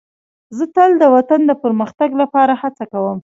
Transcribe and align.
زه 0.57 0.65
تل 0.75 0.91
د 0.99 1.03
وطن 1.15 1.41
د 1.45 1.51
پرمختګ 1.63 2.09
لپاره 2.21 2.53
هڅه 2.61 2.83
کوم. 2.93 3.19